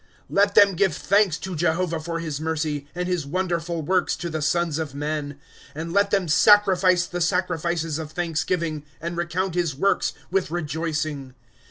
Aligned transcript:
^' 0.01 0.03
Let 0.31 0.55
them 0.55 0.73
give 0.73 0.95
thanks 0.95 1.37
to 1.37 1.55
Jehovah 1.55 1.99
for 1.99 2.19
his 2.19 2.39
meray, 2.41 2.87
And 2.95 3.07
his 3.07 3.27
wonderful 3.27 3.83
works 3.83 4.15
to 4.15 4.31
the 4.31 4.41
sons 4.41 4.79
of 4.79 4.95
men. 4.95 5.33
^^ 5.33 5.37
And 5.75 5.93
let 5.93 6.09
them 6.09 6.27
sacrifice 6.27 7.05
the 7.05 7.21
sacrifices 7.21 7.99
of 7.99 8.11
thanksgiving. 8.11 8.83
And 8.99 9.15
recount 9.15 9.53
his 9.53 9.75
works 9.75 10.13
with 10.31 10.49
rejoicing. 10.49 11.35